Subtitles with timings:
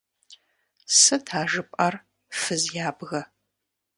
[0.99, 1.95] Сыт а жыпӀэр,
[2.39, 3.21] фыз ябгэ?!